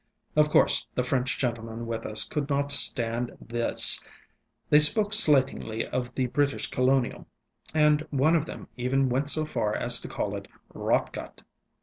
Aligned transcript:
Of 0.35 0.49
course, 0.49 0.87
the 0.95 1.03
French 1.03 1.37
gentlemen 1.37 1.85
with 1.85 2.07
us 2.07 2.23
could 2.23 2.49
not 2.49 2.71
stand 2.71 3.37
this; 3.39 4.03
they 4.71 4.79
spoke 4.79 5.13
slightingly 5.13 5.85
of 5.85 6.15
the 6.15 6.25
British 6.25 6.71
colonial, 6.71 7.27
and 7.71 8.01
one 8.09 8.35
of 8.35 8.47
them 8.47 8.67
even 8.77 9.09
went 9.09 9.29
so 9.29 9.45
far 9.45 9.75
as 9.75 9.99
to 9.99 10.07
call 10.07 10.35
it 10.35 10.47
rotgut. 10.73 11.43